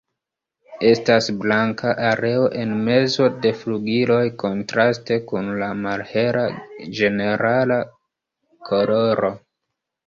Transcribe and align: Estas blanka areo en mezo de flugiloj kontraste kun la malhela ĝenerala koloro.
Estas 0.91 1.27
blanka 1.41 1.91
areo 2.07 2.47
en 2.63 2.73
mezo 2.89 3.29
de 3.45 3.53
flugiloj 3.61 4.25
kontraste 4.45 5.19
kun 5.29 5.55
la 5.61 5.71
malhela 5.85 6.49
ĝenerala 7.03 7.83
koloro. 8.73 9.37